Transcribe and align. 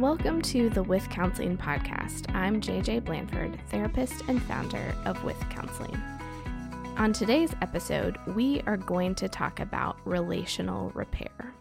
Welcome 0.00 0.40
to 0.42 0.70
the 0.70 0.82
With 0.82 1.06
Counseling 1.10 1.58
podcast. 1.58 2.34
I'm 2.34 2.58
JJ 2.58 3.04
Blanford, 3.04 3.60
therapist 3.68 4.22
and 4.28 4.42
founder 4.44 4.94
of 5.04 5.22
With 5.24 5.38
Counseling. 5.50 5.94
On 6.96 7.12
today's 7.12 7.54
episode, 7.60 8.16
we 8.28 8.62
are 8.62 8.78
going 8.78 9.14
to 9.16 9.28
talk 9.28 9.60
about 9.60 9.98
relational 10.06 10.88
repair. 10.94 11.52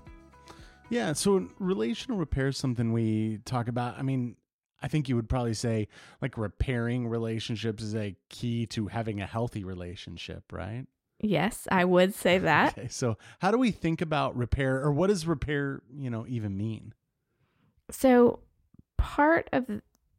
Yeah, 0.90 1.12
so 1.12 1.50
relational 1.60 2.18
repair 2.18 2.48
is 2.48 2.58
something 2.58 2.94
we 2.94 3.40
talk 3.44 3.68
about. 3.68 4.00
I 4.00 4.04
mean, 4.04 4.38
I 4.82 4.88
think 4.88 5.10
you 5.10 5.18
would 5.18 5.28
probably 5.28 5.54
say 5.54 5.90
like 6.22 6.38
repairing 6.38 7.10
relationships 7.10 7.84
is 7.84 7.94
a 7.94 8.16
key 8.30 8.66
to 8.68 8.88
having 8.88 9.20
a 9.20 9.26
healthy 9.26 9.66
relationship, 9.66 10.46
right? 10.54 10.86
Yes, 11.20 11.68
I 11.70 11.84
would 11.84 12.16
say 12.16 12.38
that. 12.38 12.78
Okay, 12.78 12.88
so 12.88 13.18
how 13.40 13.52
do 13.52 13.58
we 13.58 13.72
think 13.72 14.00
about 14.00 14.38
repair 14.38 14.82
or 14.82 14.94
what 14.94 15.08
does 15.08 15.28
repair, 15.28 15.82
you 15.94 16.10
know, 16.10 16.26
even 16.26 16.56
mean? 16.56 16.94
So, 17.92 18.40
part 18.98 19.50
of 19.54 19.66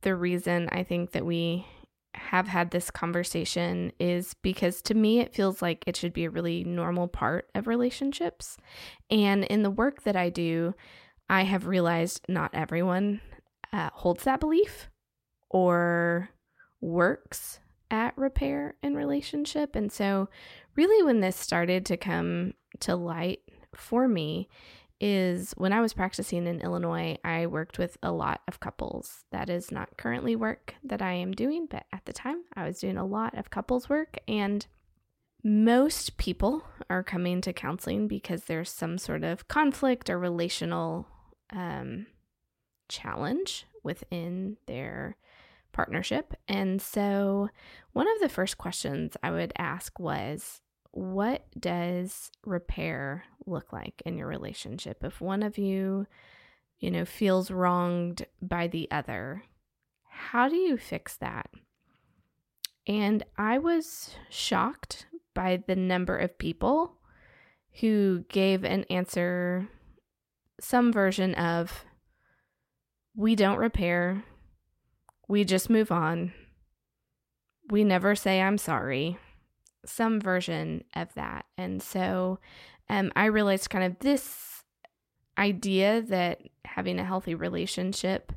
the 0.02 0.14
reason 0.14 0.68
I 0.72 0.82
think 0.82 1.12
that 1.12 1.26
we 1.26 1.66
have 2.14 2.48
had 2.48 2.70
this 2.70 2.90
conversation 2.90 3.92
is 4.00 4.34
because 4.42 4.82
to 4.82 4.94
me 4.94 5.20
it 5.20 5.34
feels 5.34 5.62
like 5.62 5.84
it 5.86 5.96
should 5.96 6.12
be 6.12 6.24
a 6.24 6.30
really 6.30 6.64
normal 6.64 7.06
part 7.06 7.48
of 7.54 7.66
relationships. 7.66 8.56
And 9.10 9.44
in 9.44 9.62
the 9.62 9.70
work 9.70 10.02
that 10.02 10.16
I 10.16 10.28
do, 10.28 10.74
I 11.28 11.42
have 11.44 11.66
realized 11.66 12.24
not 12.28 12.50
everyone 12.52 13.20
uh, 13.72 13.90
holds 13.92 14.24
that 14.24 14.40
belief 14.40 14.90
or 15.48 16.30
works 16.80 17.60
at 17.90 18.16
repair 18.16 18.74
in 18.82 18.94
relationship. 18.96 19.76
And 19.76 19.92
so, 19.92 20.28
really, 20.76 21.02
when 21.04 21.20
this 21.20 21.36
started 21.36 21.86
to 21.86 21.96
come 21.96 22.54
to 22.80 22.96
light 22.96 23.40
for 23.74 24.08
me, 24.08 24.48
is 25.00 25.52
when 25.56 25.72
I 25.72 25.80
was 25.80 25.94
practicing 25.94 26.46
in 26.46 26.60
Illinois, 26.60 27.16
I 27.24 27.46
worked 27.46 27.78
with 27.78 27.96
a 28.02 28.12
lot 28.12 28.42
of 28.46 28.60
couples. 28.60 29.24
That 29.32 29.48
is 29.48 29.72
not 29.72 29.96
currently 29.96 30.36
work 30.36 30.74
that 30.84 31.00
I 31.00 31.12
am 31.12 31.32
doing, 31.32 31.66
but 31.70 31.86
at 31.92 32.04
the 32.04 32.12
time 32.12 32.42
I 32.54 32.66
was 32.66 32.80
doing 32.80 32.98
a 32.98 33.06
lot 33.06 33.36
of 33.36 33.50
couples 33.50 33.88
work. 33.88 34.18
And 34.28 34.66
most 35.42 36.18
people 36.18 36.64
are 36.90 37.02
coming 37.02 37.40
to 37.40 37.52
counseling 37.52 38.08
because 38.08 38.44
there's 38.44 38.70
some 38.70 38.98
sort 38.98 39.24
of 39.24 39.48
conflict 39.48 40.10
or 40.10 40.18
relational 40.18 41.06
um, 41.50 42.06
challenge 42.90 43.66
within 43.82 44.58
their 44.66 45.16
partnership. 45.72 46.34
And 46.46 46.82
so 46.82 47.48
one 47.92 48.06
of 48.06 48.20
the 48.20 48.28
first 48.28 48.58
questions 48.58 49.16
I 49.22 49.30
would 49.30 49.52
ask 49.56 49.98
was, 49.98 50.60
what 50.92 51.46
does 51.58 52.30
repair 52.44 53.24
look 53.46 53.72
like 53.72 54.02
in 54.04 54.18
your 54.18 54.26
relationship? 54.26 55.04
If 55.04 55.20
one 55.20 55.42
of 55.42 55.58
you, 55.58 56.06
you 56.78 56.90
know, 56.90 57.04
feels 57.04 57.50
wronged 57.50 58.26
by 58.42 58.66
the 58.66 58.88
other, 58.90 59.44
how 60.08 60.48
do 60.48 60.56
you 60.56 60.76
fix 60.76 61.16
that? 61.16 61.50
And 62.86 63.24
I 63.38 63.58
was 63.58 64.16
shocked 64.30 65.06
by 65.34 65.62
the 65.66 65.76
number 65.76 66.16
of 66.16 66.38
people 66.38 66.94
who 67.80 68.24
gave 68.28 68.64
an 68.64 68.84
answer, 68.90 69.68
some 70.60 70.92
version 70.92 71.34
of, 71.36 71.84
we 73.14 73.36
don't 73.36 73.58
repair, 73.58 74.24
we 75.28 75.44
just 75.44 75.70
move 75.70 75.92
on, 75.92 76.32
we 77.70 77.84
never 77.84 78.16
say 78.16 78.40
I'm 78.40 78.58
sorry 78.58 79.18
some 79.84 80.20
version 80.20 80.84
of 80.94 81.12
that. 81.14 81.46
And 81.56 81.82
so 81.82 82.38
um, 82.88 83.12
I 83.16 83.26
realized 83.26 83.70
kind 83.70 83.84
of 83.84 83.98
this 84.00 84.62
idea 85.38 86.02
that 86.02 86.42
having 86.64 86.98
a 86.98 87.04
healthy 87.04 87.34
relationship 87.34 88.32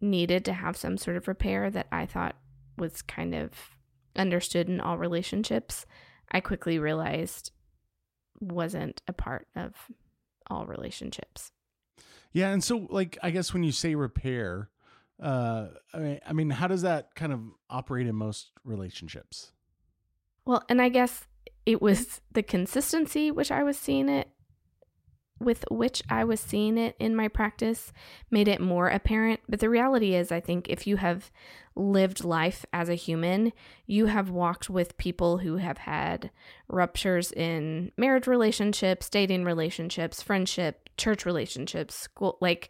needed 0.00 0.44
to 0.44 0.52
have 0.52 0.76
some 0.76 0.96
sort 0.96 1.16
of 1.16 1.28
repair 1.28 1.70
that 1.70 1.88
I 1.92 2.06
thought 2.06 2.36
was 2.78 3.02
kind 3.02 3.34
of 3.34 3.52
understood 4.16 4.68
in 4.68 4.80
all 4.80 4.98
relationships, 4.98 5.86
I 6.30 6.40
quickly 6.40 6.78
realized 6.78 7.52
wasn't 8.40 9.02
a 9.06 9.12
part 9.12 9.46
of 9.54 9.74
all 10.48 10.66
relationships. 10.66 11.52
Yeah, 12.32 12.50
and 12.50 12.62
so 12.62 12.86
like 12.90 13.18
I 13.22 13.30
guess 13.30 13.52
when 13.52 13.62
you 13.62 13.72
say 13.72 13.94
repair, 13.94 14.70
uh 15.22 15.68
I 15.92 15.98
mean, 15.98 16.20
I 16.26 16.32
mean 16.32 16.50
how 16.50 16.68
does 16.68 16.82
that 16.82 17.14
kind 17.14 17.32
of 17.32 17.40
operate 17.68 18.06
in 18.06 18.14
most 18.14 18.52
relationships? 18.64 19.52
Well, 20.44 20.64
and 20.68 20.80
I 20.80 20.88
guess 20.88 21.26
it 21.66 21.80
was 21.80 22.20
the 22.32 22.42
consistency 22.42 23.30
which 23.30 23.50
I 23.50 23.62
was 23.62 23.78
seeing 23.78 24.08
it 24.08 24.28
with 25.40 25.64
which 25.70 26.02
I 26.10 26.22
was 26.22 26.38
seeing 26.38 26.76
it 26.76 26.94
in 26.98 27.16
my 27.16 27.26
practice 27.26 27.92
made 28.30 28.46
it 28.46 28.60
more 28.60 28.88
apparent. 28.88 29.40
But 29.48 29.60
the 29.60 29.70
reality 29.70 30.14
is, 30.14 30.30
I 30.30 30.38
think 30.38 30.68
if 30.68 30.86
you 30.86 30.98
have 30.98 31.30
lived 31.74 32.24
life 32.24 32.66
as 32.74 32.90
a 32.90 32.94
human, 32.94 33.52
you 33.86 34.06
have 34.06 34.28
walked 34.28 34.68
with 34.68 34.98
people 34.98 35.38
who 35.38 35.56
have 35.56 35.78
had 35.78 36.30
ruptures 36.68 37.32
in 37.32 37.90
marriage 37.96 38.26
relationships, 38.26 39.08
dating 39.08 39.44
relationships, 39.44 40.20
friendship, 40.20 40.90
church 40.98 41.24
relationships, 41.24 41.94
school. 41.94 42.36
Like, 42.42 42.68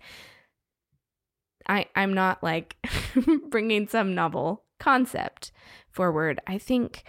I, 1.69 1.87
I'm 1.97 2.15
not 2.15 2.41
like 2.43 2.77
bringing 3.49 3.89
some 3.89 4.15
novel 4.15 4.63
concept 4.79 5.51
forward. 5.91 6.41
I 6.47 6.57
think 6.59 7.03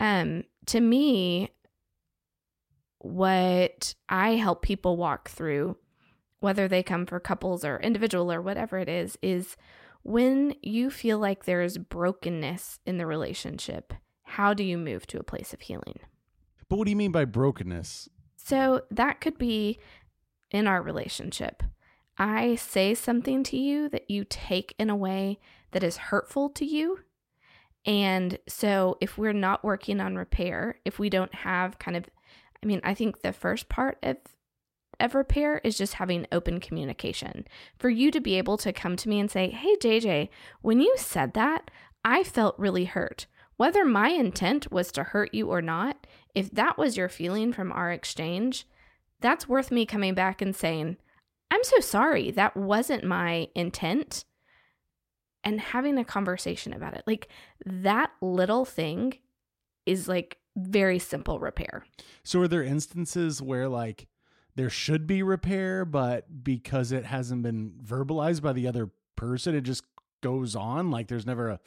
um, 0.00 0.44
to 0.66 0.80
me, 0.80 1.50
what 2.98 3.94
I 4.08 4.30
help 4.32 4.62
people 4.62 4.96
walk 4.96 5.28
through, 5.28 5.76
whether 6.40 6.66
they 6.66 6.82
come 6.82 7.06
for 7.06 7.20
couples 7.20 7.64
or 7.64 7.78
individual 7.78 8.32
or 8.32 8.40
whatever 8.40 8.78
it 8.78 8.88
is, 8.88 9.18
is 9.22 9.56
when 10.02 10.54
you 10.62 10.90
feel 10.90 11.18
like 11.18 11.44
there 11.44 11.62
is 11.62 11.78
brokenness 11.78 12.80
in 12.86 12.96
the 12.96 13.06
relationship, 13.06 13.92
how 14.22 14.54
do 14.54 14.64
you 14.64 14.78
move 14.78 15.06
to 15.08 15.18
a 15.18 15.24
place 15.24 15.52
of 15.52 15.60
healing? 15.60 16.00
But 16.68 16.76
what 16.76 16.84
do 16.84 16.90
you 16.90 16.96
mean 16.96 17.12
by 17.12 17.26
brokenness? 17.26 18.08
So 18.36 18.82
that 18.90 19.20
could 19.20 19.36
be 19.36 19.78
in 20.50 20.66
our 20.66 20.80
relationship. 20.80 21.62
I 22.16 22.54
say 22.54 22.94
something 22.94 23.42
to 23.44 23.56
you 23.56 23.88
that 23.90 24.10
you 24.10 24.24
take 24.28 24.74
in 24.78 24.88
a 24.88 24.96
way 24.96 25.38
that 25.72 25.82
is 25.82 25.96
hurtful 25.96 26.48
to 26.50 26.64
you 26.64 27.00
and 27.86 28.38
so 28.48 28.98
if 29.00 29.16
we're 29.16 29.32
not 29.32 29.64
working 29.64 30.00
on 30.00 30.16
repair, 30.16 30.76
if 30.84 30.98
we 30.98 31.08
don't 31.10 31.34
have 31.34 31.78
kind 31.78 31.96
of 31.96 32.04
I 32.62 32.66
mean, 32.66 32.80
I 32.84 32.92
think 32.92 33.22
the 33.22 33.32
first 33.32 33.68
part 33.68 33.98
of 34.02 34.16
of 34.98 35.14
repair 35.14 35.62
is 35.64 35.78
just 35.78 35.94
having 35.94 36.26
open 36.30 36.60
communication. 36.60 37.46
For 37.78 37.88
you 37.88 38.10
to 38.10 38.20
be 38.20 38.36
able 38.36 38.58
to 38.58 38.72
come 38.72 38.96
to 38.96 39.08
me 39.08 39.18
and 39.18 39.30
say, 39.30 39.50
"Hey 39.50 39.76
JJ, 39.76 40.28
when 40.60 40.80
you 40.80 40.94
said 40.96 41.34
that, 41.34 41.70
I 42.04 42.22
felt 42.22 42.58
really 42.58 42.84
hurt." 42.84 43.26
Whether 43.56 43.84
my 43.84 44.08
intent 44.08 44.72
was 44.72 44.90
to 44.92 45.04
hurt 45.04 45.34
you 45.34 45.50
or 45.50 45.60
not, 45.60 46.06
if 46.34 46.50
that 46.50 46.78
was 46.78 46.96
your 46.96 47.10
feeling 47.10 47.52
from 47.52 47.72
our 47.72 47.92
exchange, 47.92 48.66
that's 49.20 49.48
worth 49.48 49.70
me 49.70 49.84
coming 49.84 50.14
back 50.14 50.40
and 50.40 50.56
saying, 50.56 50.96
I'm 51.50 51.64
so 51.64 51.80
sorry. 51.80 52.30
That 52.30 52.56
wasn't 52.56 53.04
my 53.04 53.48
intent 53.54 54.24
and 55.44 55.60
having 55.60 55.98
a 55.98 56.04
conversation 56.04 56.72
about 56.72 56.94
it. 56.94 57.02
Like 57.06 57.28
that 57.64 58.10
little 58.20 58.64
thing 58.64 59.14
is 59.86 60.08
like 60.08 60.38
very 60.56 60.98
simple 60.98 61.38
repair. 61.38 61.84
So 62.22 62.40
are 62.40 62.48
there 62.48 62.62
instances 62.62 63.40
where 63.40 63.68
like 63.68 64.08
there 64.54 64.70
should 64.70 65.06
be 65.06 65.22
repair, 65.22 65.84
but 65.84 66.44
because 66.44 66.92
it 66.92 67.04
hasn't 67.04 67.42
been 67.42 67.72
verbalized 67.82 68.42
by 68.42 68.52
the 68.52 68.66
other 68.66 68.90
person, 69.16 69.54
it 69.54 69.62
just 69.62 69.84
goes 70.22 70.54
on? 70.54 70.90
Like 70.90 71.08
there's 71.08 71.26
never 71.26 71.48
a 71.48 71.60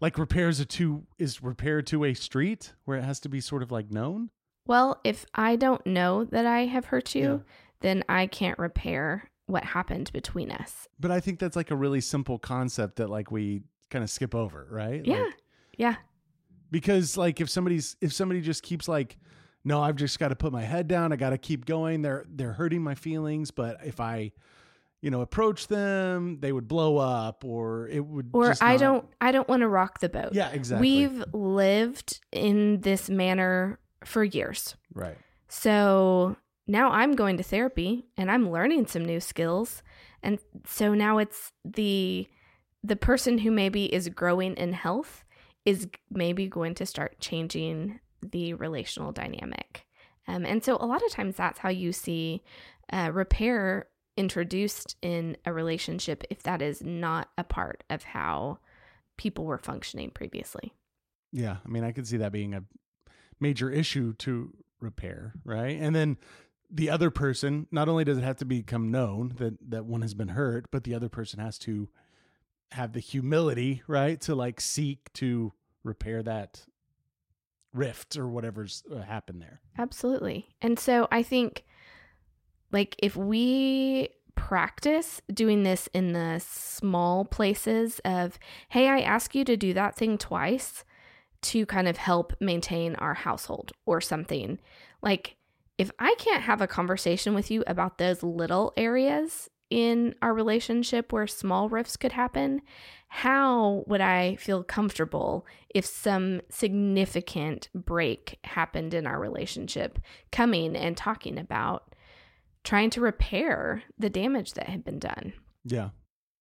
like 0.00 0.18
repairs 0.18 0.58
a 0.58 0.64
two 0.64 1.06
is 1.18 1.42
repair 1.42 1.80
to 1.82 2.04
a 2.04 2.14
street 2.14 2.72
where 2.84 2.98
it 2.98 3.04
has 3.04 3.20
to 3.20 3.28
be 3.28 3.40
sort 3.40 3.62
of 3.62 3.70
like 3.70 3.90
known? 3.90 4.30
Well, 4.66 5.00
if 5.04 5.24
I 5.34 5.56
don't 5.56 5.84
know 5.86 6.24
that 6.24 6.46
I 6.46 6.66
have 6.66 6.86
hurt 6.86 7.14
you, 7.14 7.22
yeah. 7.22 7.38
then 7.80 8.04
I 8.08 8.26
can't 8.26 8.58
repair 8.58 9.30
what 9.52 9.64
happened 9.64 10.10
between 10.12 10.50
us. 10.50 10.88
But 10.98 11.10
I 11.10 11.20
think 11.20 11.38
that's 11.38 11.56
like 11.56 11.70
a 11.70 11.76
really 11.76 12.00
simple 12.00 12.38
concept 12.38 12.96
that 12.96 13.08
like 13.08 13.30
we 13.30 13.62
kind 13.90 14.02
of 14.02 14.10
skip 14.10 14.34
over, 14.34 14.66
right? 14.70 15.04
Yeah. 15.04 15.22
Like, 15.22 15.34
yeah. 15.76 15.94
Because 16.70 17.16
like 17.16 17.40
if 17.40 17.50
somebody's 17.50 17.96
if 18.00 18.12
somebody 18.12 18.40
just 18.40 18.62
keeps 18.62 18.88
like 18.88 19.16
no, 19.64 19.80
I've 19.80 19.96
just 19.96 20.18
got 20.18 20.28
to 20.28 20.36
put 20.36 20.52
my 20.52 20.62
head 20.62 20.88
down, 20.88 21.12
I 21.12 21.16
got 21.16 21.30
to 21.30 21.38
keep 21.38 21.66
going. 21.66 22.02
They're 22.02 22.24
they're 22.28 22.54
hurting 22.54 22.82
my 22.82 22.94
feelings, 22.94 23.50
but 23.50 23.78
if 23.84 24.00
I 24.00 24.32
you 25.02 25.10
know 25.10 25.20
approach 25.20 25.66
them 25.66 26.38
they 26.40 26.52
would 26.52 26.68
blow 26.68 26.96
up 26.96 27.44
or 27.44 27.88
it 27.88 28.00
would 28.00 28.30
or 28.32 28.54
i 28.60 28.72
not... 28.72 28.80
don't 28.80 29.08
i 29.20 29.32
don't 29.32 29.48
want 29.48 29.60
to 29.60 29.68
rock 29.68 29.98
the 29.98 30.08
boat 30.08 30.30
yeah 30.32 30.48
exactly 30.50 30.88
we've 30.88 31.24
lived 31.32 32.20
in 32.30 32.80
this 32.80 33.10
manner 33.10 33.78
for 34.04 34.24
years 34.24 34.76
right 34.94 35.18
so 35.48 36.36
now 36.72 36.90
I'm 36.90 37.12
going 37.12 37.36
to 37.36 37.42
therapy 37.42 38.06
and 38.16 38.30
I'm 38.30 38.50
learning 38.50 38.86
some 38.86 39.04
new 39.04 39.20
skills. 39.20 39.82
And 40.22 40.38
so 40.66 40.94
now 40.94 41.18
it's 41.18 41.52
the 41.64 42.26
the 42.82 42.96
person 42.96 43.38
who 43.38 43.50
maybe 43.50 43.92
is 43.94 44.08
growing 44.08 44.56
in 44.56 44.72
health 44.72 45.22
is 45.64 45.86
maybe 46.10 46.48
going 46.48 46.74
to 46.74 46.86
start 46.86 47.20
changing 47.20 48.00
the 48.22 48.54
relational 48.54 49.12
dynamic. 49.12 49.86
Um, 50.26 50.44
and 50.46 50.64
so 50.64 50.76
a 50.76 50.86
lot 50.86 51.04
of 51.04 51.12
times 51.12 51.36
that's 51.36 51.60
how 51.60 51.68
you 51.68 51.92
see 51.92 52.42
uh, 52.92 53.10
repair 53.12 53.86
introduced 54.16 54.96
in 55.02 55.36
a 55.44 55.52
relationship 55.52 56.24
if 56.30 56.42
that 56.42 56.62
is 56.62 56.82
not 56.82 57.28
a 57.38 57.44
part 57.44 57.84
of 57.90 58.02
how 58.02 58.58
people 59.16 59.44
were 59.44 59.58
functioning 59.58 60.10
previously. 60.10 60.72
Yeah, 61.32 61.58
I 61.64 61.68
mean, 61.68 61.84
I 61.84 61.92
could 61.92 62.06
see 62.06 62.16
that 62.16 62.32
being 62.32 62.54
a 62.54 62.64
major 63.38 63.70
issue 63.70 64.14
to 64.14 64.52
repair, 64.80 65.34
right? 65.44 65.78
And 65.80 65.94
then 65.94 66.16
the 66.72 66.88
other 66.88 67.10
person, 67.10 67.66
not 67.70 67.88
only 67.88 68.02
does 68.02 68.18
it 68.18 68.24
have 68.24 68.38
to 68.38 68.46
become 68.46 68.90
known 68.90 69.34
that 69.38 69.70
that 69.70 69.84
one 69.84 70.00
has 70.02 70.14
been 70.14 70.28
hurt, 70.28 70.70
but 70.70 70.84
the 70.84 70.94
other 70.94 71.10
person 71.10 71.38
has 71.38 71.58
to 71.58 71.88
have 72.72 72.94
the 72.94 73.00
humility, 73.00 73.82
right, 73.86 74.20
to 74.22 74.34
like 74.34 74.60
seek 74.60 75.12
to 75.12 75.52
repair 75.84 76.22
that 76.22 76.64
rift 77.74 78.16
or 78.16 78.26
whatever's 78.28 78.82
uh, 78.90 79.02
happened 79.02 79.42
there. 79.42 79.60
Absolutely. 79.78 80.48
And 80.62 80.78
so 80.78 81.08
I 81.10 81.22
think 81.22 81.64
like 82.70 82.96
if 82.98 83.16
we 83.16 84.08
practice 84.34 85.20
doing 85.32 85.62
this 85.62 85.88
in 85.92 86.14
the 86.14 86.40
small 86.40 87.24
places 87.26 88.00
of 88.04 88.38
hey, 88.70 88.88
I 88.88 89.00
ask 89.00 89.34
you 89.34 89.44
to 89.44 89.56
do 89.56 89.74
that 89.74 89.94
thing 89.94 90.16
twice 90.16 90.84
to 91.42 91.66
kind 91.66 91.88
of 91.88 91.96
help 91.98 92.32
maintain 92.40 92.94
our 92.96 93.14
household 93.14 93.72
or 93.84 94.00
something. 94.00 94.58
Like 95.02 95.36
if 95.82 95.90
I 95.98 96.14
can't 96.16 96.44
have 96.44 96.60
a 96.60 96.68
conversation 96.68 97.34
with 97.34 97.50
you 97.50 97.64
about 97.66 97.98
those 97.98 98.22
little 98.22 98.72
areas 98.76 99.50
in 99.68 100.14
our 100.22 100.32
relationship 100.32 101.12
where 101.12 101.26
small 101.26 101.68
rifts 101.68 101.96
could 101.96 102.12
happen, 102.12 102.62
how 103.08 103.82
would 103.88 104.00
I 104.00 104.36
feel 104.36 104.62
comfortable 104.62 105.44
if 105.74 105.84
some 105.84 106.40
significant 106.50 107.68
break 107.74 108.38
happened 108.44 108.94
in 108.94 109.08
our 109.08 109.18
relationship, 109.18 109.98
coming 110.30 110.76
and 110.76 110.96
talking 110.96 111.36
about 111.36 111.96
trying 112.62 112.90
to 112.90 113.00
repair 113.00 113.82
the 113.98 114.08
damage 114.08 114.52
that 114.52 114.68
had 114.68 114.84
been 114.84 115.00
done? 115.00 115.32
Yeah. 115.64 115.88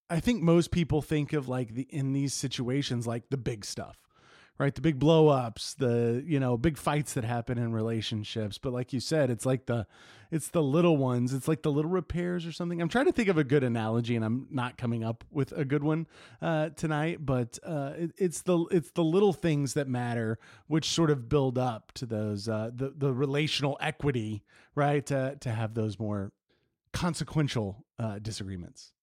I 0.07 0.19
think 0.19 0.43
most 0.43 0.69
people 0.69 1.01
think 1.01 1.33
of 1.33 1.49
like 1.49 1.73
the 1.73 1.87
in 1.89 2.13
these 2.13 2.35
situations 2.35 3.07
like 3.07 3.31
the 3.31 3.37
big 3.37 3.65
stuff 3.65 3.97
right? 4.59 4.75
The 4.75 4.81
big 4.81 4.99
blow 4.99 5.29
ups, 5.29 5.73
the, 5.73 6.23
you 6.25 6.39
know, 6.39 6.57
big 6.57 6.77
fights 6.77 7.13
that 7.13 7.23
happen 7.23 7.57
in 7.57 7.73
relationships. 7.73 8.57
But 8.57 8.73
like 8.73 8.93
you 8.93 8.99
said, 8.99 9.29
it's 9.29 9.45
like 9.45 9.65
the, 9.65 9.87
it's 10.29 10.49
the 10.49 10.61
little 10.61 10.97
ones. 10.97 11.33
It's 11.33 11.47
like 11.47 11.63
the 11.63 11.71
little 11.71 11.89
repairs 11.89 12.45
or 12.45 12.51
something. 12.51 12.81
I'm 12.81 12.87
trying 12.87 13.05
to 13.05 13.11
think 13.11 13.27
of 13.27 13.37
a 13.37 13.43
good 13.43 13.63
analogy 13.63 14.15
and 14.15 14.23
I'm 14.23 14.47
not 14.51 14.77
coming 14.77 15.03
up 15.03 15.23
with 15.31 15.51
a 15.51 15.65
good 15.65 15.83
one 15.83 16.07
uh, 16.41 16.69
tonight, 16.69 17.25
but 17.25 17.57
uh, 17.65 17.93
it, 17.97 18.11
it's 18.17 18.41
the, 18.43 18.59
it's 18.71 18.91
the 18.91 19.03
little 19.03 19.33
things 19.33 19.73
that 19.73 19.87
matter, 19.87 20.37
which 20.67 20.89
sort 20.89 21.09
of 21.09 21.27
build 21.27 21.57
up 21.57 21.91
to 21.93 22.05
those, 22.05 22.47
uh, 22.47 22.69
the, 22.73 22.93
the 22.95 23.11
relational 23.11 23.77
equity, 23.81 24.43
right? 24.75 25.05
To, 25.07 25.37
have 25.43 25.73
those 25.73 25.99
more 25.99 26.31
consequential 26.93 27.83
uh, 27.99 28.19
disagreements. 28.19 28.93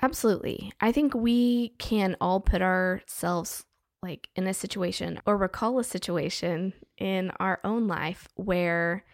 Absolutely. 0.00 0.72
I 0.80 0.92
think 0.92 1.14
we 1.14 1.70
can 1.78 2.16
all 2.20 2.40
put 2.40 2.62
ourselves 2.62 3.64
like 4.02 4.28
in 4.36 4.46
a 4.46 4.54
situation 4.54 5.20
or 5.26 5.36
recall 5.36 5.78
a 5.78 5.84
situation 5.84 6.72
in 6.98 7.30
our 7.40 7.60
own 7.64 7.86
life 7.86 8.28
where, 8.36 9.04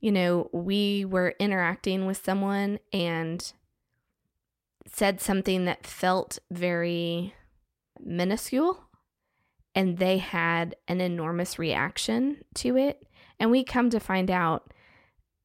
you 0.00 0.12
know, 0.12 0.48
we 0.52 1.04
were 1.04 1.34
interacting 1.38 2.06
with 2.06 2.22
someone 2.24 2.78
and 2.92 3.52
said 4.86 5.20
something 5.20 5.64
that 5.64 5.86
felt 5.86 6.38
very 6.50 7.34
minuscule 8.00 8.88
and 9.74 9.98
they 9.98 10.18
had 10.18 10.76
an 10.86 11.00
enormous 11.00 11.58
reaction 11.58 12.38
to 12.54 12.76
it. 12.76 13.06
And 13.38 13.50
we 13.50 13.64
come 13.64 13.90
to 13.90 14.00
find 14.00 14.30
out 14.30 14.72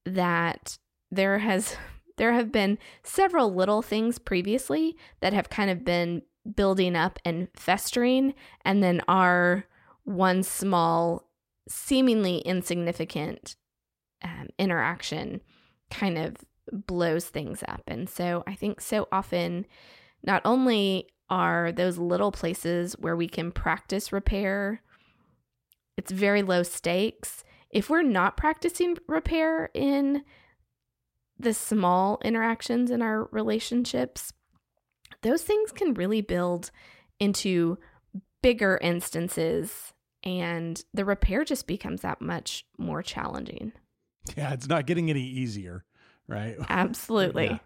that 0.04 0.78
there 1.10 1.38
has 1.38 1.76
there 2.16 2.32
have 2.32 2.52
been 2.52 2.78
several 3.02 3.52
little 3.52 3.82
things 3.82 4.20
previously 4.20 4.96
that 5.20 5.32
have 5.32 5.50
kind 5.50 5.68
of 5.68 5.84
been 5.84 6.22
building 6.56 6.96
up 6.96 7.18
and 7.24 7.48
festering, 7.54 8.34
and 8.64 8.82
then 8.82 9.00
our 9.08 9.64
one 10.04 10.42
small, 10.42 11.28
seemingly 11.68 12.38
insignificant 12.38 13.56
um, 14.22 14.48
interaction 14.58 15.40
kind 15.90 16.18
of 16.18 16.36
blows 16.70 17.26
things 17.26 17.62
up. 17.68 17.82
And 17.86 18.08
so 18.08 18.42
I 18.46 18.54
think 18.54 18.80
so 18.80 19.08
often, 19.12 19.66
not 20.22 20.42
only 20.44 21.08
are 21.30 21.72
those 21.72 21.98
little 21.98 22.32
places 22.32 22.94
where 22.98 23.16
we 23.16 23.28
can 23.28 23.50
practice 23.50 24.12
repair, 24.12 24.82
it's 25.96 26.12
very 26.12 26.42
low 26.42 26.62
stakes. 26.62 27.44
If 27.70 27.88
we're 27.88 28.02
not 28.02 28.36
practicing 28.36 28.96
repair 29.06 29.70
in 29.74 30.22
the 31.38 31.54
small 31.54 32.20
interactions 32.24 32.90
in 32.90 33.02
our 33.02 33.28
relationships, 33.32 34.32
those 35.24 35.42
things 35.42 35.72
can 35.72 35.94
really 35.94 36.20
build 36.20 36.70
into 37.18 37.78
bigger 38.42 38.78
instances 38.80 39.92
and 40.22 40.82
the 40.92 41.04
repair 41.04 41.44
just 41.44 41.66
becomes 41.66 42.02
that 42.02 42.20
much 42.20 42.66
more 42.78 43.02
challenging. 43.02 43.72
Yeah, 44.36 44.52
it's 44.52 44.68
not 44.68 44.86
getting 44.86 45.10
any 45.10 45.22
easier, 45.22 45.84
right? 46.28 46.56
Absolutely. 46.68 47.46
yeah. 47.46 47.58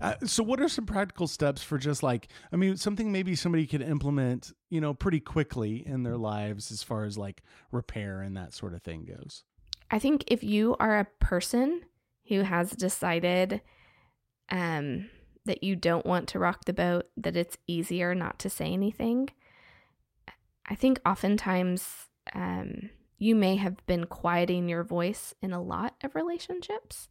Uh, 0.00 0.14
so 0.24 0.42
what 0.42 0.60
are 0.60 0.68
some 0.68 0.86
practical 0.86 1.26
steps 1.28 1.62
for 1.62 1.76
just 1.76 2.02
like 2.02 2.28
i 2.50 2.56
mean 2.56 2.78
something 2.78 3.12
maybe 3.12 3.36
somebody 3.36 3.66
could 3.66 3.82
implement 3.82 4.50
you 4.70 4.80
know 4.80 4.94
pretty 4.94 5.20
quickly 5.20 5.86
in 5.86 6.02
their 6.02 6.16
lives 6.16 6.72
as 6.72 6.82
far 6.82 7.04
as 7.04 7.18
like 7.18 7.42
repair 7.70 8.22
and 8.22 8.34
that 8.34 8.54
sort 8.54 8.72
of 8.72 8.82
thing 8.82 9.04
goes 9.04 9.44
i 9.90 9.98
think 9.98 10.24
if 10.28 10.42
you 10.42 10.74
are 10.80 10.98
a 10.98 11.06
person 11.20 11.82
who 12.28 12.40
has 12.40 12.70
decided 12.70 13.60
um 14.50 15.10
that 15.44 15.62
you 15.62 15.76
don't 15.76 16.06
want 16.06 16.28
to 16.28 16.38
rock 16.38 16.64
the 16.64 16.72
boat, 16.72 17.06
that 17.16 17.36
it's 17.36 17.58
easier 17.66 18.14
not 18.14 18.38
to 18.40 18.50
say 18.50 18.72
anything. 18.72 19.28
I 20.68 20.74
think 20.74 21.00
oftentimes 21.04 22.08
um, 22.34 22.90
you 23.18 23.34
may 23.34 23.56
have 23.56 23.84
been 23.86 24.06
quieting 24.06 24.68
your 24.68 24.84
voice 24.84 25.34
in 25.42 25.52
a 25.52 25.62
lot 25.62 25.94
of 26.02 26.14
relationships. 26.14 27.08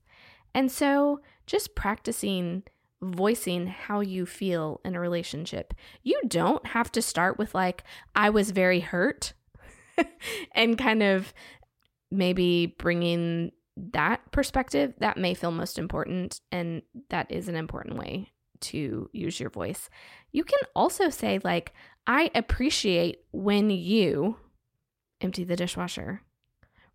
And 0.54 0.72
so 0.72 1.22
just 1.46 1.76
practicing 1.76 2.64
voicing 3.02 3.68
how 3.68 4.00
you 4.00 4.26
feel 4.26 4.80
in 4.86 4.96
a 4.96 5.00
relationship. 5.00 5.74
You 6.04 6.22
don't 6.28 6.66
have 6.68 6.92
to 6.94 7.02
start 7.02 7.38
with, 7.38 7.56
like, 7.56 7.84
I 8.16 8.30
was 8.30 8.52
very 8.52 8.80
hurt 8.80 9.34
and 10.54 10.78
kind 10.78 11.02
of 11.02 11.34
maybe 12.12 12.76
bringing 12.78 13.52
that 13.94 14.32
perspective, 14.32 14.94
that 15.00 15.18
may 15.18 15.34
feel 15.34 15.52
most 15.52 15.80
important. 15.80 16.42
And 16.52 16.82
that 17.10 17.32
is 17.32 17.48
an 17.48 17.56
important 17.56 17.98
way 17.98 18.32
to 18.62 19.10
use 19.12 19.40
your 19.40 19.50
voice. 19.50 19.90
You 20.32 20.44
can 20.44 20.60
also 20.76 21.10
say, 21.10 21.40
like, 21.44 21.74
I 22.08 22.32
appreciate 22.36 23.24
when 23.32 23.70
you 23.70 24.38
empty 25.20 25.44
the 25.44 25.56
dishwasher, 25.56 26.22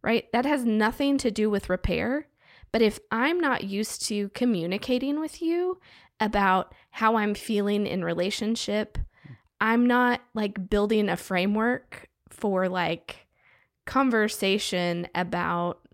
right? 0.02 0.30
That 0.32 0.46
has 0.46 0.64
nothing 0.64 1.18
to 1.18 1.30
do 1.30 1.50
with 1.50 1.68
repair. 1.68 2.28
But 2.72 2.82
if 2.82 2.98
I'm 3.10 3.40
not 3.40 3.64
used 3.64 4.06
to 4.08 4.28
communicating 4.30 5.20
with 5.20 5.40
you 5.40 5.80
about 6.20 6.74
how 6.90 7.16
I'm 7.16 7.34
feeling 7.34 7.86
in 7.86 8.04
relationship, 8.04 8.98
I'm 9.60 9.86
not 9.86 10.20
like 10.34 10.68
building 10.68 11.08
a 11.08 11.16
framework 11.16 12.08
for 12.28 12.68
like 12.68 13.26
conversation 13.86 15.08
about 15.14 15.85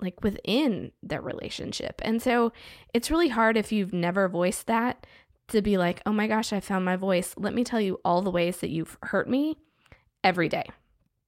like 0.00 0.22
within 0.22 0.92
their 1.02 1.20
relationship. 1.20 2.00
And 2.04 2.20
so 2.20 2.52
it's 2.92 3.10
really 3.10 3.28
hard 3.28 3.56
if 3.56 3.72
you've 3.72 3.92
never 3.92 4.28
voiced 4.28 4.66
that 4.66 5.06
to 5.48 5.62
be 5.62 5.76
like, 5.76 6.02
oh 6.06 6.12
my 6.12 6.26
gosh, 6.26 6.52
I 6.52 6.60
found 6.60 6.84
my 6.84 6.96
voice. 6.96 7.34
Let 7.36 7.54
me 7.54 7.64
tell 7.64 7.80
you 7.80 8.00
all 8.04 8.22
the 8.22 8.30
ways 8.30 8.58
that 8.58 8.70
you've 8.70 8.96
hurt 9.02 9.28
me 9.28 9.58
every 10.24 10.48
day. 10.48 10.66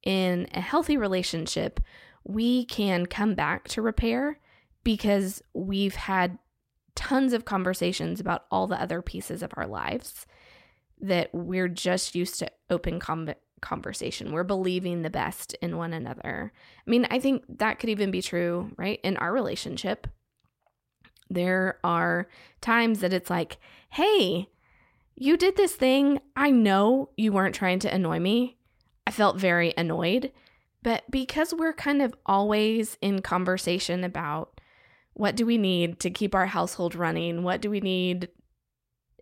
In 0.03 0.49
a 0.53 0.61
healthy 0.61 0.97
relationship, 0.97 1.81
we 2.25 2.65
can 2.65 3.07
come 3.07 3.35
back 3.35 3.69
to 3.69 3.83
repair 3.83 4.39
because 4.83 5.43
we've 5.53 5.95
had 5.95 6.39
tons 6.95 7.33
of 7.33 7.45
conversations 7.45 8.21
about 8.21 8.45
all 8.51 8.67
the 8.67 8.81
other 8.81 9.03
pieces 9.03 9.43
of 9.43 9.53
our 9.57 9.67
lives 9.67 10.27
that 11.01 11.29
we're 11.33 11.69
just 11.69 12.15
used 12.15 12.39
to 12.39 12.51
open 12.71 13.01
com- 13.01 13.35
conversation. 13.61 14.33
We're 14.33 14.45
believing 14.45 15.03
the 15.03 15.11
best 15.11 15.55
in 15.63 15.77
one 15.77 15.93
another. 15.93 16.53
I 16.87 16.91
mean, 16.91 17.07
I 17.11 17.19
think 17.19 17.45
that 17.59 17.79
could 17.79 17.91
even 17.91 18.11
be 18.11 18.23
true, 18.23 18.73
right? 18.77 19.01
In 19.03 19.17
our 19.17 19.33
relationship, 19.33 20.07
there 21.31 21.79
are 21.83 22.29
times 22.61 23.01
that 23.01 23.13
it's 23.13 23.31
like, 23.31 23.59
hey, 23.91 24.49
you 25.17 25.37
did 25.37 25.57
this 25.57 25.75
thing. 25.75 26.21
I 26.37 26.51
know 26.51 27.11
you 27.17 27.33
weren't 27.33 27.55
trying 27.55 27.79
to 27.81 27.95
annoy 27.95 28.19
me. 28.19 28.59
I 29.07 29.11
felt 29.11 29.39
very 29.39 29.73
annoyed. 29.77 30.33
But 30.83 31.11
because 31.11 31.55
we're 31.55 31.73
kind 31.73 32.03
of 32.03 32.15
always 32.27 32.99
in 33.01 33.23
conversation 33.23 34.05
about 34.05 34.61
what 35.15 35.37
do 35.37 35.47
we 35.47 35.57
need 35.57 36.01
to 36.01 36.11
keep 36.11 36.35
our 36.35 36.47
household 36.47 36.95
running? 36.95 37.43
What 37.43 37.63
do 37.63 37.71
we 37.71 37.81
need 37.81 38.29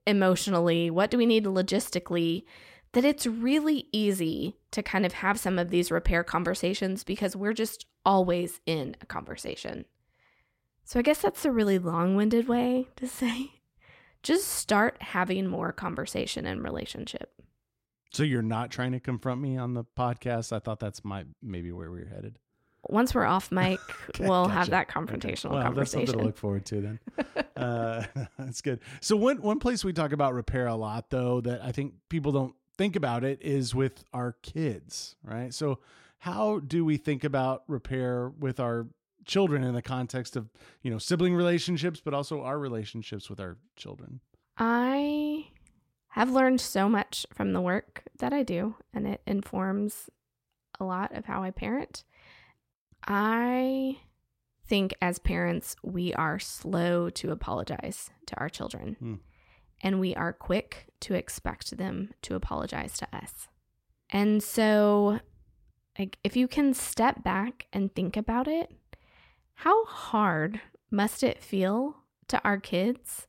emotionally? 0.06 0.90
What 0.90 1.10
do 1.10 1.18
we 1.18 1.26
need 1.26 1.44
logistically? 1.44 2.44
That 2.92 3.04
it's 3.04 3.26
really 3.26 3.86
easy 3.92 4.56
to 4.70 4.82
kind 4.82 5.04
of 5.06 5.12
have 5.14 5.38
some 5.38 5.58
of 5.58 5.70
these 5.70 5.90
repair 5.90 6.22
conversations 6.24 7.04
because 7.04 7.34
we're 7.34 7.52
just 7.54 7.86
always 8.04 8.60
in 8.66 8.96
a 9.00 9.06
conversation. 9.06 9.84
So 10.84 10.98
I 10.98 11.02
guess 11.02 11.20
that's 11.22 11.44
a 11.44 11.52
really 11.52 11.78
long 11.78 12.16
winded 12.16 12.48
way 12.48 12.88
to 12.96 13.06
say 13.20 13.52
just 14.22 14.46
start 14.48 14.96
having 15.00 15.46
more 15.48 15.72
conversation 15.72 16.46
and 16.46 16.62
relationship. 16.62 17.32
So 18.12 18.22
you're 18.22 18.42
not 18.42 18.70
trying 18.70 18.92
to 18.92 19.00
confront 19.00 19.40
me 19.40 19.56
on 19.56 19.74
the 19.74 19.84
podcast. 19.84 20.52
I 20.52 20.58
thought 20.58 20.78
that's 20.80 21.04
my 21.04 21.24
maybe 21.42 21.72
where 21.72 21.90
we 21.90 22.02
are 22.02 22.06
headed. 22.08 22.38
Once 22.88 23.14
we're 23.14 23.24
off 23.24 23.50
mic, 23.52 23.80
Okay, 24.10 24.26
we'll 24.28 24.44
gotcha. 24.44 24.54
have 24.54 24.70
that 24.70 24.88
confrontational 24.88 25.52
Well, 25.52 25.72
that's 25.72 25.92
something 25.92 26.06
to 26.06 26.12
conversation. 26.12 26.18
look 26.24 26.36
forward 26.36 26.66
to 26.66 26.80
then. 26.80 26.98
uh, 27.56 28.04
that's 28.38 28.60
good. 28.60 28.80
So 29.00 29.16
one 29.16 29.40
one 29.40 29.58
place 29.60 29.82
we 29.84 29.92
talk 29.92 30.12
about 30.12 30.34
repair 30.34 30.66
a 30.66 30.74
lot, 30.74 31.08
though, 31.10 31.40
that 31.40 31.62
I 31.64 31.72
think 31.72 31.94
people 32.10 32.32
don't 32.32 32.54
think 32.76 32.96
about 32.96 33.24
it 33.24 33.40
is 33.42 33.74
with 33.74 34.04
our 34.12 34.36
kids, 34.42 35.16
right? 35.22 35.52
So 35.52 35.78
how 36.18 36.60
do 36.60 36.84
we 36.84 36.96
think 36.96 37.24
about 37.24 37.64
repair 37.68 38.28
with 38.28 38.60
our 38.60 38.86
children 39.24 39.62
in 39.62 39.74
the 39.74 39.82
context 39.82 40.36
of 40.36 40.50
you 40.82 40.90
know 40.90 40.98
sibling 40.98 41.34
relationships, 41.34 42.00
but 42.04 42.14
also 42.14 42.42
our 42.42 42.58
relationships 42.58 43.28
with 43.30 43.40
our 43.40 43.56
children? 43.76 44.20
I 44.58 45.46
have 46.08 46.30
learned 46.30 46.60
so 46.60 46.88
much 46.88 47.26
from 47.32 47.52
the 47.52 47.60
work 47.60 48.02
that 48.18 48.32
I 48.32 48.42
do, 48.42 48.76
and 48.92 49.06
it 49.06 49.22
informs 49.26 50.10
a 50.78 50.84
lot 50.84 51.16
of 51.16 51.24
how 51.24 51.42
I 51.42 51.50
parent. 51.50 52.04
I 53.06 53.98
think 54.66 54.94
as 55.02 55.18
parents, 55.18 55.74
we 55.82 56.14
are 56.14 56.38
slow 56.38 57.10
to 57.10 57.30
apologize 57.30 58.10
to 58.26 58.36
our 58.38 58.48
children, 58.48 58.96
Hmm. 58.98 59.14
And 59.82 60.00
we 60.00 60.14
are 60.14 60.32
quick 60.32 60.86
to 61.00 61.14
expect 61.14 61.76
them 61.76 62.14
to 62.22 62.34
apologize 62.34 62.96
to 62.98 63.08
us. 63.12 63.48
And 64.10 64.42
so, 64.42 65.20
like, 65.98 66.18
if 66.22 66.36
you 66.36 66.46
can 66.46 66.74
step 66.74 67.24
back 67.24 67.66
and 67.72 67.94
think 67.94 68.16
about 68.16 68.46
it, 68.46 68.70
how 69.54 69.84
hard 69.84 70.60
must 70.90 71.22
it 71.22 71.42
feel 71.42 71.96
to 72.28 72.40
our 72.44 72.58
kids 72.58 73.26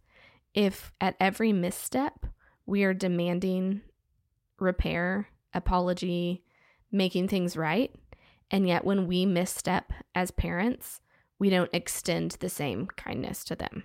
if 0.54 0.92
at 1.02 1.16
every 1.20 1.52
misstep 1.52 2.26
we 2.66 2.84
are 2.84 2.94
demanding 2.94 3.82
repair, 4.60 5.30
apology, 5.54 6.44
making 6.92 7.28
things 7.28 7.58
right, 7.58 7.94
and 8.52 8.68
yet 8.68 8.86
when 8.86 9.08
we 9.08 9.26
misstep 9.26 9.92
as 10.14 10.32
parents, 10.32 11.02
we 11.40 11.50
don't 11.50 11.74
extend 11.74 12.32
the 12.40 12.50
same 12.50 12.88
kindness 12.96 13.44
to 13.46 13.56
them. 13.56 13.84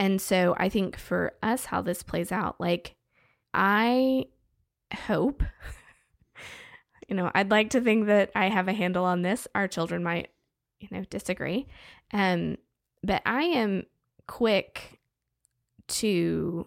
And 0.00 0.18
so 0.18 0.56
I 0.56 0.70
think 0.70 0.96
for 0.96 1.34
us, 1.42 1.66
how 1.66 1.82
this 1.82 2.02
plays 2.02 2.32
out, 2.32 2.58
like, 2.58 2.96
I 3.52 4.24
hope, 4.94 5.42
you 7.08 7.14
know, 7.14 7.30
I'd 7.34 7.50
like 7.50 7.68
to 7.70 7.82
think 7.82 8.06
that 8.06 8.30
I 8.34 8.48
have 8.48 8.66
a 8.66 8.72
handle 8.72 9.04
on 9.04 9.20
this. 9.20 9.46
Our 9.54 9.68
children 9.68 10.02
might, 10.02 10.30
you 10.80 10.88
know, 10.90 11.04
disagree. 11.10 11.66
Um, 12.14 12.56
but 13.02 13.20
I 13.26 13.42
am 13.42 13.84
quick 14.26 15.00
to, 15.88 16.66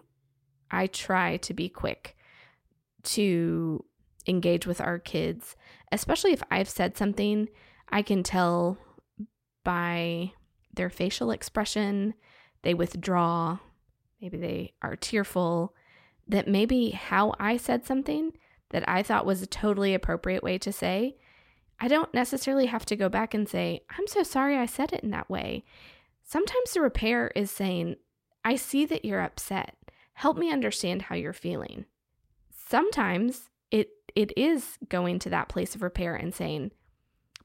I 0.70 0.86
try 0.86 1.38
to 1.38 1.56
be 1.56 1.70
quick 1.70 2.16
to 3.04 3.84
engage 4.28 4.68
with 4.68 4.80
our 4.80 5.00
kids, 5.00 5.56
especially 5.92 6.34
if 6.34 6.44
I've 6.52 6.70
said 6.70 6.98
something 6.98 7.50
I 7.90 8.04
can 8.04 8.22
tell 8.22 8.78
by 9.64 10.34
their 10.72 10.92
facial 10.92 11.32
expression, 11.32 12.14
they 12.64 12.74
withdraw, 12.74 13.60
maybe 14.22 14.38
they 14.38 14.74
are 14.82 14.96
tearful, 14.96 15.74
that 16.28 16.48
maybe 16.48 16.92
how 16.92 17.34
I 17.40 17.58
said 17.58 17.86
something 17.86 18.34
that 18.72 18.88
I 18.90 19.04
thought 19.04 19.26
was 19.26 19.42
a 19.42 19.48
totally 19.48 19.94
appropriate 19.94 20.44
way 20.44 20.58
to 20.58 20.72
say, 20.72 21.18
I 21.80 21.88
don't 21.88 22.14
necessarily 22.14 22.68
have 22.68 22.86
to 22.88 22.96
go 22.96 23.10
back 23.10 23.34
and 23.34 23.48
say, 23.48 23.82
I'm 23.98 24.08
so 24.08 24.24
sorry 24.24 24.58
I 24.58 24.66
said 24.66 24.94
it 24.94 25.04
in 25.04 25.12
that 25.12 25.30
way. 25.30 25.64
Sometimes 26.24 26.74
the 26.74 26.82
repair 26.82 27.32
is 27.36 27.52
saying, 27.52 27.98
I 28.46 28.56
see 28.56 28.86
that 28.86 29.06
you're 29.06 29.22
upset. 29.22 29.76
Help 30.14 30.38
me 30.38 30.52
understand 30.52 31.04
how 31.04 31.16
you're 31.16 31.34
feeling. 31.34 31.86
Sometimes 32.50 33.50
it 33.72 33.90
it 34.16 34.32
is 34.38 34.78
going 34.88 35.20
to 35.20 35.30
that 35.32 35.50
place 35.50 35.76
of 35.76 35.82
repair 35.82 36.16
and 36.16 36.34
saying, 36.34 36.72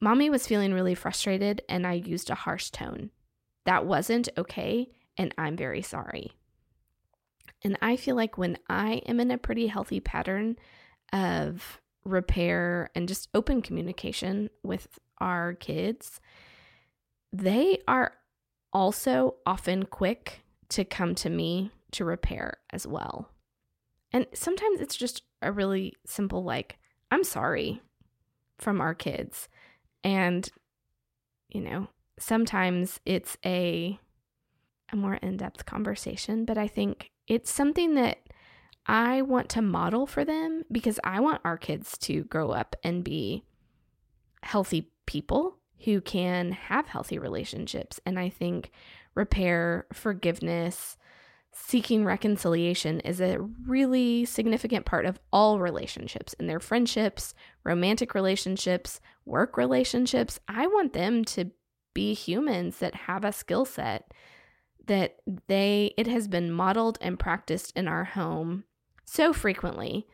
Mommy 0.00 0.30
was 0.30 0.46
feeling 0.46 0.72
really 0.72 0.94
frustrated 0.94 1.62
and 1.68 1.86
I 1.86 1.94
used 1.94 2.30
a 2.30 2.34
harsh 2.34 2.70
tone. 2.70 3.10
That 3.64 3.86
wasn't 3.86 4.28
okay, 4.38 4.88
and 5.18 5.34
I'm 5.36 5.56
very 5.56 5.82
sorry. 5.82 6.32
And 7.62 7.76
I 7.82 7.96
feel 7.96 8.16
like 8.16 8.38
when 8.38 8.56
I 8.70 9.02
am 9.06 9.20
in 9.20 9.30
a 9.30 9.38
pretty 9.38 9.66
healthy 9.66 10.00
pattern 10.00 10.56
of 11.12 11.80
repair 12.04 12.90
and 12.94 13.08
just 13.08 13.28
open 13.34 13.60
communication 13.60 14.48
with 14.62 14.98
our 15.18 15.54
kids, 15.54 16.20
they 17.32 17.78
are 17.88 18.12
also 18.72 19.34
often 19.44 19.84
quick 19.84 20.42
to 20.68 20.84
come 20.84 21.14
to 21.16 21.28
me 21.28 21.72
to 21.90 22.04
repair 22.04 22.58
as 22.70 22.86
well. 22.86 23.30
And 24.12 24.26
sometimes 24.34 24.80
it's 24.80 24.96
just 24.96 25.22
a 25.42 25.52
really 25.52 25.94
simple, 26.06 26.44
like, 26.44 26.78
I'm 27.10 27.24
sorry 27.24 27.82
from 28.58 28.80
our 28.80 28.94
kids. 28.94 29.48
And, 30.04 30.48
you 31.48 31.60
know, 31.60 31.88
sometimes 32.18 33.00
it's 33.04 33.36
a, 33.44 33.98
a 34.92 34.96
more 34.96 35.14
in-depth 35.14 35.66
conversation, 35.66 36.44
but 36.44 36.58
I 36.58 36.68
think 36.68 37.10
it's 37.26 37.50
something 37.50 37.94
that 37.94 38.18
I 38.86 39.22
want 39.22 39.50
to 39.50 39.62
model 39.62 40.06
for 40.06 40.24
them 40.24 40.64
because 40.72 40.98
I 41.04 41.20
want 41.20 41.42
our 41.44 41.58
kids 41.58 41.98
to 41.98 42.24
grow 42.24 42.50
up 42.50 42.74
and 42.82 43.04
be 43.04 43.44
healthy 44.42 44.90
people 45.06 45.58
who 45.84 46.00
can 46.00 46.52
have 46.52 46.86
healthy 46.86 47.18
relationships. 47.18 48.00
And 48.06 48.18
I 48.18 48.30
think 48.30 48.70
repair, 49.14 49.86
forgiveness, 49.92 50.96
seeking 51.52 52.04
reconciliation 52.04 53.00
is 53.00 53.20
a 53.20 53.40
really 53.66 54.24
significant 54.24 54.86
part 54.86 55.04
of 55.04 55.20
all 55.32 55.58
relationships 55.58 56.32
in 56.34 56.46
their 56.46 56.60
friendships, 56.60 57.34
romantic 57.64 58.14
relationships, 58.14 59.00
work 59.24 59.56
relationships. 59.56 60.40
I 60.48 60.66
want 60.66 60.92
them 60.94 61.24
to 61.26 61.50
be 61.94 62.14
humans 62.14 62.78
that 62.78 62.94
have 62.94 63.24
a 63.24 63.32
skill 63.32 63.64
set 63.64 64.12
that 64.88 65.16
they 65.46 65.94
it 65.96 66.06
has 66.06 66.28
been 66.28 66.50
modeled 66.50 66.98
and 67.00 67.18
practiced 67.18 67.72
in 67.76 67.88
our 67.88 68.04
home 68.04 68.64
so 69.04 69.32
frequently 69.32 70.06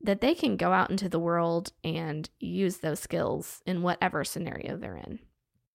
that 0.00 0.20
they 0.20 0.34
can 0.34 0.56
go 0.56 0.72
out 0.72 0.90
into 0.90 1.08
the 1.08 1.18
world 1.18 1.72
and 1.82 2.30
use 2.38 2.78
those 2.78 3.00
skills 3.00 3.60
in 3.66 3.82
whatever 3.82 4.24
scenario 4.24 4.76
they're 4.76 4.96
in. 4.96 5.18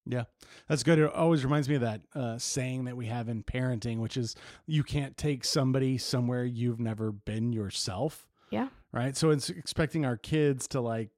Yeah, 0.06 0.24
that's 0.68 0.84
good. 0.84 1.00
It 1.00 1.14
always 1.14 1.44
reminds 1.44 1.70
me 1.70 1.76
of 1.76 1.82
that 1.82 2.02
uh, 2.14 2.38
saying 2.38 2.86
that 2.86 2.98
we 2.98 3.06
have 3.06 3.30
in 3.30 3.44
parenting, 3.44 4.00
which 4.00 4.18
is 4.18 4.36
you 4.66 4.84
can't 4.84 5.16
take 5.18 5.46
somebody 5.46 5.98
somewhere 5.98 6.44
you've 6.44 6.80
never 6.80 7.12
been 7.12 7.54
yourself. 7.54 8.28
Yeah. 8.50 8.68
Right. 8.92 9.16
So 9.16 9.30
it's 9.30 9.50
expecting 9.50 10.06
our 10.06 10.18
kids 10.18 10.68
to 10.70 10.82
like 10.82 11.10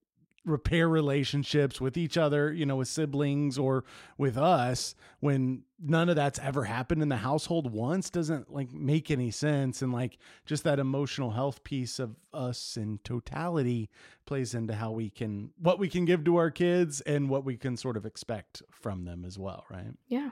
repair 0.46 0.88
relationships 0.88 1.82
with 1.82 1.98
each 1.98 2.18
other, 2.18 2.54
you 2.54 2.66
know, 2.66 2.78
with 2.78 2.88
siblings 2.88 3.58
or 3.58 3.84
with 4.18 4.38
us 4.38 4.96
when 5.20 5.64
none 5.80 6.08
of 6.08 6.16
that's 6.16 6.40
ever 6.40 6.64
happened 6.64 7.02
in 7.02 7.10
the 7.10 7.18
household 7.18 7.72
once 7.74 8.10
doesn't 8.10 8.54
like 8.54 8.72
make 8.72 9.10
any 9.10 9.32
sense. 9.32 9.82
And 9.82 9.92
like 9.92 10.18
just 10.46 10.64
that 10.64 10.80
emotional 10.80 11.32
health 11.32 11.64
piece 11.64 12.00
of 12.00 12.16
us 12.34 12.78
in 12.78 13.00
totality 13.04 13.90
plays 14.26 14.54
into 14.54 14.76
how 14.76 14.92
we 14.92 15.10
can, 15.10 15.52
what 15.60 15.80
we 15.80 15.90
can 15.90 16.06
give 16.06 16.24
to 16.26 16.38
our 16.38 16.52
kids 16.52 17.02
and 17.02 17.30
what 17.30 17.44
we 17.44 17.58
can 17.58 17.76
sort 17.76 17.98
of 17.98 18.06
expect 18.06 18.62
from 18.70 19.06
them 19.06 19.26
as 19.26 19.38
well. 19.38 19.66
Right. 19.70 19.94
Yeah. 20.08 20.30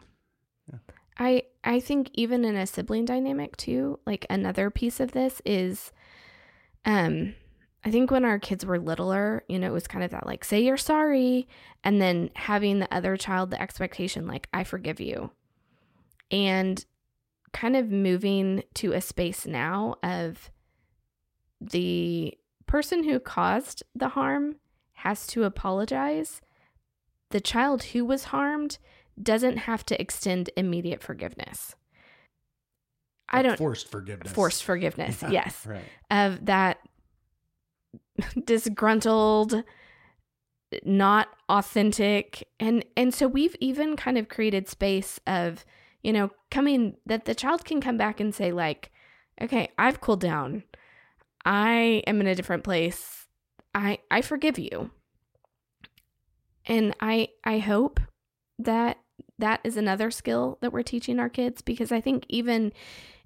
Yeah. 0.71 0.79
I 1.17 1.43
I 1.63 1.79
think 1.79 2.09
even 2.13 2.43
in 2.45 2.55
a 2.55 2.65
sibling 2.65 3.05
dynamic 3.05 3.57
too, 3.57 3.99
like 4.05 4.25
another 4.29 4.69
piece 4.69 4.99
of 4.99 5.11
this 5.11 5.41
is 5.45 5.91
um 6.85 7.35
I 7.85 7.91
think 7.91 8.11
when 8.11 8.23
our 8.23 8.39
kids 8.39 8.65
were 8.65 8.79
littler, 8.79 9.43
you 9.49 9.59
know, 9.59 9.67
it 9.67 9.73
was 9.73 9.87
kind 9.87 10.05
of 10.05 10.11
that 10.11 10.25
like 10.25 10.45
say 10.45 10.61
you're 10.61 10.77
sorry 10.77 11.47
and 11.83 12.01
then 12.01 12.29
having 12.35 12.79
the 12.79 12.93
other 12.93 13.17
child 13.17 13.51
the 13.51 13.61
expectation 13.61 14.25
like 14.25 14.47
I 14.53 14.63
forgive 14.63 14.99
you. 14.99 15.31
And 16.31 16.83
kind 17.51 17.75
of 17.75 17.91
moving 17.91 18.63
to 18.75 18.93
a 18.93 19.01
space 19.01 19.45
now 19.45 19.95
of 20.01 20.49
the 21.61 22.37
person 22.65 23.03
who 23.03 23.19
caused 23.19 23.83
the 23.93 24.09
harm 24.09 24.55
has 24.93 25.27
to 25.27 25.43
apologize. 25.43 26.41
The 27.31 27.41
child 27.41 27.83
who 27.83 28.05
was 28.05 28.25
harmed 28.25 28.77
doesn't 29.21 29.57
have 29.57 29.85
to 29.87 30.01
extend 30.01 30.49
immediate 30.55 31.03
forgiveness. 31.03 31.75
I 33.29 33.41
don't 33.41 33.57
forced 33.57 33.89
forgiveness. 33.89 34.31
forced 34.31 34.63
forgiveness, 34.63 35.23
yes, 35.29 35.65
Right. 35.65 35.83
of 36.09 36.45
that 36.45 36.79
disgruntled, 38.45 39.63
not 40.83 41.29
authentic, 41.49 42.47
and 42.59 42.85
and 42.97 43.13
so 43.13 43.27
we've 43.27 43.55
even 43.59 43.95
kind 43.95 44.17
of 44.17 44.29
created 44.29 44.67
space 44.67 45.19
of 45.27 45.65
you 46.01 46.13
know 46.13 46.31
coming 46.51 46.97
that 47.05 47.25
the 47.25 47.35
child 47.35 47.65
can 47.65 47.81
come 47.81 47.97
back 47.97 48.19
and 48.19 48.33
say 48.33 48.51
like, 48.51 48.91
okay, 49.41 49.69
I've 49.77 50.01
cooled 50.01 50.21
down, 50.21 50.63
I 51.45 52.03
am 52.07 52.21
in 52.21 52.27
a 52.27 52.35
different 52.35 52.63
place, 52.63 53.27
I 53.73 53.99
I 54.09 54.21
forgive 54.21 54.57
you, 54.57 54.91
and 56.65 56.95
I 56.99 57.29
I 57.43 57.59
hope 57.59 57.99
that 58.59 58.97
that 59.39 59.59
is 59.63 59.77
another 59.77 60.11
skill 60.11 60.57
that 60.61 60.71
we're 60.71 60.83
teaching 60.83 61.19
our 61.19 61.29
kids 61.29 61.61
because 61.61 61.91
I 61.91 62.01
think 62.01 62.25
even 62.29 62.71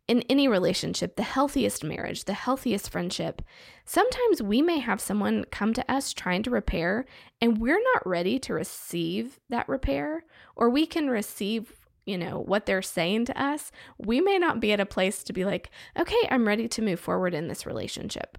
in 0.07 0.21
any 0.29 0.47
relationship, 0.47 1.15
the 1.15 1.23
healthiest 1.23 1.83
marriage, 1.83 2.23
the 2.23 2.33
healthiest 2.33 2.89
friendship, 2.89 3.41
sometimes 3.85 4.41
we 4.41 4.61
may 4.61 4.79
have 4.79 5.01
someone 5.01 5.43
come 5.51 5.73
to 5.73 5.91
us 5.91 6.13
trying 6.13 6.43
to 6.43 6.49
repair 6.49 7.05
and 7.41 7.57
we're 7.57 7.81
not 7.93 8.07
ready 8.07 8.39
to 8.39 8.53
receive 8.53 9.39
that 9.49 9.67
repair, 9.67 10.23
or 10.55 10.69
we 10.69 10.85
can 10.85 11.09
receive, 11.09 11.73
you 12.05 12.17
know, 12.17 12.39
what 12.39 12.65
they're 12.65 12.81
saying 12.81 13.25
to 13.25 13.41
us. 13.41 13.71
We 13.97 14.21
may 14.21 14.37
not 14.37 14.61
be 14.61 14.71
at 14.71 14.79
a 14.79 14.85
place 14.85 15.23
to 15.23 15.33
be 15.33 15.43
like, 15.43 15.69
okay, 15.99 16.27
I'm 16.31 16.47
ready 16.47 16.69
to 16.69 16.81
move 16.81 17.01
forward 17.01 17.33
in 17.33 17.49
this 17.49 17.65
relationship. 17.65 18.37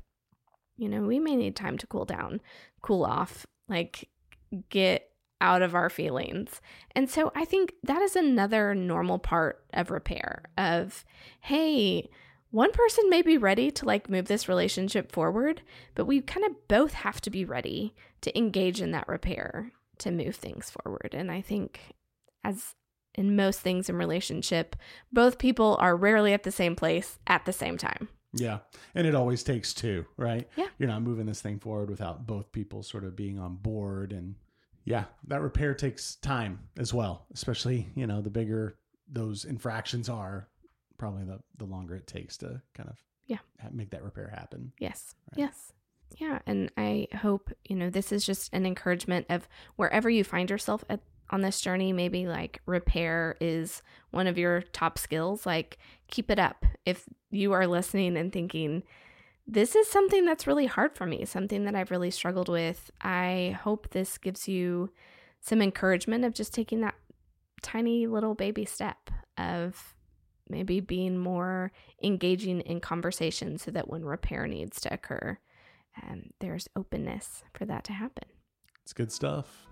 You 0.79 0.89
know, 0.89 1.03
we 1.03 1.19
may 1.19 1.37
need 1.37 1.55
time 1.55 1.77
to 1.79 1.87
cool 1.87 2.07
down, 2.07 2.41
cool 2.81 3.05
off, 3.05 3.47
like 3.69 4.09
get 4.71 5.08
out 5.41 5.63
of 5.63 5.75
our 5.75 5.91
feelings. 5.91 6.61
And 6.95 7.09
so 7.09 7.33
I 7.35 7.45
think 7.45 7.75
that 7.83 8.03
is 8.03 8.17
another 8.17 8.75
normal 8.75 9.19
part 9.19 9.65
of 9.73 9.91
repair 9.91 10.45
of 10.57 11.05
hey, 11.41 12.09
one 12.51 12.73
person 12.73 13.11
may 13.11 13.23
be 13.23 13.37
ready 13.37 13.71
to 13.71 13.85
like 13.85 14.09
move 14.09 14.27
this 14.27 14.49
relationship 14.49 15.13
forward, 15.13 15.63
but 15.95 16.07
we 16.07 16.21
kind 16.21 16.47
of 16.47 16.69
both 16.69 16.95
have 16.95 17.21
to 17.23 17.31
be 17.31 17.45
ready 17.45 17.95
to 18.23 18.37
engage 18.37 18.81
in 18.81 18.91
that 18.93 19.09
repair 19.09 19.73
to 19.99 20.11
move 20.11 20.37
things 20.37 20.71
forward. 20.71 21.11
And 21.13 21.31
I 21.31 21.41
think 21.41 21.81
as 22.43 22.75
in 23.15 23.37
most 23.37 23.61
things 23.61 23.89
in 23.89 23.97
relationship, 23.97 24.77
both 25.13 25.39
people 25.39 25.77
are 25.81 25.97
rarely 25.97 26.33
at 26.33 26.45
the 26.45 26.53
same 26.53 26.77
place 26.77 27.19
at 27.27 27.45
the 27.45 27.53
same 27.53 27.77
time. 27.77 28.09
Yeah. 28.33 28.59
And 28.95 29.07
it 29.07 29.15
always 29.15 29.43
takes 29.43 29.75
two, 29.75 30.07
right? 30.17 30.49
Yeah. 30.57 30.69
You're 30.79 30.89
not 30.89 31.03
moving 31.03 31.27
this 31.27 31.41
thing 31.41 31.59
forward 31.59 31.91
without 31.91 32.27
both 32.27 32.53
people 32.53 32.83
sort 32.83 33.05
of 33.05 33.17
being 33.17 33.39
on 33.39 33.57
board 33.57 34.13
and 34.13 34.37
yeah, 34.89 35.05
that 35.27 35.43
repair 35.43 35.75
takes 35.75 36.17
time 36.17 36.61
as 36.79 36.95
well, 36.95 37.27
especially, 37.35 37.89
you 37.95 38.07
know, 38.07 38.23
the 38.23 38.31
bigger 38.31 38.79
those 39.11 39.45
infractions 39.45 40.09
are, 40.09 40.49
probably 40.97 41.25
the 41.25 41.39
the 41.59 41.65
longer 41.65 41.95
it 41.95 42.07
takes 42.07 42.37
to 42.39 42.61
kind 42.75 42.89
of 42.89 42.97
yeah, 43.27 43.39
make 43.71 43.91
that 43.91 44.03
repair 44.03 44.33
happen. 44.35 44.73
Yes. 44.79 45.15
Right? 45.31 45.39
Yes. 45.39 45.73
Yeah, 46.17 46.39
and 46.47 46.73
I 46.79 47.07
hope, 47.17 47.53
you 47.65 47.77
know, 47.77 47.91
this 47.91 48.13
is 48.13 48.25
just 48.25 48.53
an 48.55 48.65
encouragement 48.65 49.27
of 49.29 49.47
wherever 49.77 50.09
you 50.09 50.25
find 50.25 50.49
yourself 50.49 50.83
at 50.89 51.01
on 51.31 51.43
this 51.43 51.61
journey, 51.61 51.93
maybe 51.93 52.27
like 52.27 52.63
repair 52.65 53.37
is 53.41 53.83
one 54.11 54.27
of 54.27 54.39
your 54.39 54.63
top 54.73 54.99
skills, 54.99 55.45
like 55.45 55.77
keep 56.11 56.31
it 56.31 56.39
up. 56.39 56.65
If 56.87 57.05
you 57.31 57.53
are 57.53 57.67
listening 57.67 58.17
and 58.17 58.33
thinking, 58.33 58.83
this 59.51 59.75
is 59.75 59.89
something 59.89 60.27
that's 60.27 60.47
really 60.47 60.67
hard 60.67 60.95
for 60.95 61.07
me, 61.07 61.25
something 61.25 61.65
that 61.65 61.75
I've 61.75 61.91
really 61.91 62.11
struggled 62.11 62.51
with. 62.51 62.91
I 63.01 63.59
hope 63.63 63.89
this 63.89 64.19
gives 64.19 64.47
you 64.47 64.91
some 65.41 65.63
encouragement 65.63 66.27
of 66.27 66.35
just 66.35 66.53
taking 66.53 66.83
that 66.83 66.95
tiny 67.63 68.07
little 68.07 68.35
baby 68.35 68.67
step 68.67 69.11
of 69.39 69.95
maybe 70.51 70.81
being 70.81 71.17
more 71.17 71.73
engaging 72.03 72.61
in 72.61 72.81
conversation 72.81 73.57
so 73.57 73.71
that 73.71 73.89
when 73.89 74.05
repair 74.05 74.47
needs 74.47 74.83
to 74.83 74.93
occur, 74.93 75.39
um, 76.03 76.31
there's 76.41 76.69
openness 76.77 77.43
for 77.55 77.65
that 77.65 77.85
to 77.85 77.93
happen. 77.95 78.29
It's 78.83 78.93
good 78.93 79.11
stuff. 79.11 79.68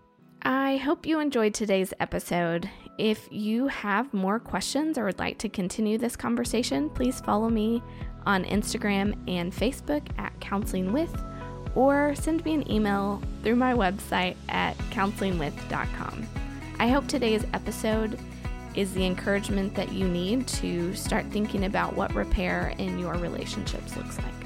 I 0.49 0.77
hope 0.77 1.07
you 1.07 1.19
enjoyed 1.19 1.55
today's 1.55 1.93
episode. 1.99 2.71
If 2.99 3.27
you 3.33 3.67
have 3.67 4.15
more 4.15 4.39
questions 4.39 4.97
or 4.97 5.07
would 5.07 5.19
like 5.19 5.39
to 5.39 5.49
continue 5.49 5.99
this 5.99 6.15
conversation, 6.15 6.89
please 6.89 7.21
follow 7.21 7.49
me 7.49 7.83
on 8.27 8.45
Instagram 8.45 9.17
and 9.29 9.53
Facebook 9.53 10.07
at 10.19 10.39
Counseling 10.39 10.93
With, 10.93 11.13
or 11.75 12.15
send 12.15 12.45
me 12.45 12.55
an 12.55 12.71
email 12.71 13.21
through 13.43 13.57
my 13.57 13.75
website 13.75 14.37
at 14.49 14.79
counselingwith.com. 14.93 16.29
I 16.79 16.89
hope 16.91 17.09
today's 17.09 17.45
episode 17.53 18.17
is 18.77 18.95
the 18.95 19.05
encouragement 19.05 19.75
that 19.75 19.91
you 19.91 20.07
need 20.07 20.47
to 20.47 20.95
start 20.95 21.27
thinking 21.33 21.65
about 21.65 21.97
what 21.97 22.15
repair 22.15 22.73
in 22.79 23.01
your 23.01 23.15
relationships 23.15 23.97
looks 23.97 24.17
like. 24.19 24.46